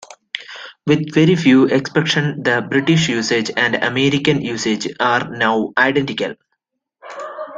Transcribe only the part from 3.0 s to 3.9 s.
usage and